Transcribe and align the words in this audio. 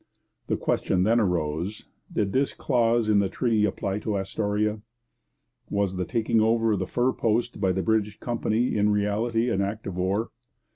The 0.47 0.57
question 0.57 1.03
then 1.03 1.19
arose: 1.19 1.85
did 2.11 2.31
this 2.33 2.53
clause 2.53 3.07
in 3.07 3.19
the 3.19 3.29
treaty 3.29 3.65
apply 3.65 3.99
to 3.99 4.17
Astoria? 4.17 4.81
Was 5.69 5.95
the 5.95 6.05
taking 6.05 6.41
over 6.41 6.71
of 6.71 6.79
the 6.79 6.87
fur 6.87 7.11
post 7.13 7.61
by 7.61 7.71
the 7.71 7.83
British 7.83 8.19
company 8.19 8.75
in 8.75 8.89
reality 8.89 9.51
an 9.51 9.61
act 9.61 9.85
of 9.85 9.97
war? 9.97 10.31